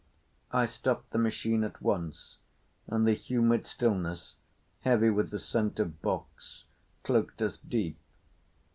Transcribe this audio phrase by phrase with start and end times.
[0.51, 2.39] I stopped the machine at once,
[2.87, 4.35] and the humid stillness,
[4.79, 6.65] heavy with the scent of box,
[7.03, 7.99] cloaked us deep.